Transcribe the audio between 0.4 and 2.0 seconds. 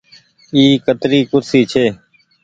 اي ڪتري ڪُرسي ڇي۔